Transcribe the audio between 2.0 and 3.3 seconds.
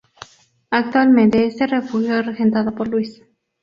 es regentado por Luis.